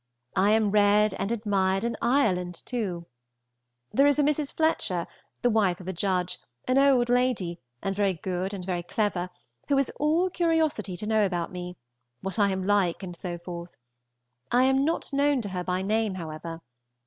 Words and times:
I 0.35 0.49
am 0.53 0.71
read 0.71 1.13
and 1.19 1.31
admired 1.31 1.83
in 1.83 1.95
Ireland 2.01 2.63
too. 2.65 3.05
There 3.93 4.07
is 4.07 4.17
a 4.17 4.23
Mrs. 4.23 4.51
Fletcher, 4.51 5.05
the 5.43 5.49
wife 5.51 5.79
of 5.79 5.87
a 5.87 5.93
judge, 5.93 6.39
an 6.67 6.79
old 6.79 7.07
lady, 7.07 7.59
and 7.83 7.95
very 7.95 8.13
good 8.15 8.51
and 8.51 8.65
very 8.65 8.81
clever, 8.81 9.29
who 9.67 9.77
is 9.77 9.91
all 9.97 10.31
curiosity 10.31 10.97
to 10.97 11.05
know 11.05 11.23
about 11.23 11.51
me, 11.51 11.77
what 12.21 12.39
I 12.39 12.49
am 12.49 12.65
like, 12.65 13.03
and 13.03 13.15
so 13.15 13.37
forth. 13.37 13.77
I 14.51 14.63
am 14.63 14.83
not 14.83 15.13
known 15.13 15.39
to 15.43 15.49
her 15.49 15.63
by 15.63 15.83
name, 15.83 16.15
however. 16.15 16.61